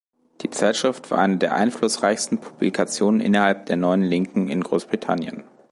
Die 0.41 0.49
Zeitschrift 0.49 1.11
war 1.11 1.19
eine 1.19 1.37
der 1.37 1.53
einflussreichsten 1.53 2.39
Publikationen 2.39 3.21
innerhalb 3.21 3.67
der 3.67 3.77
Neuen 3.77 4.01
Linken 4.01 4.47
in 4.47 4.63
Großbritannien. 4.63 5.43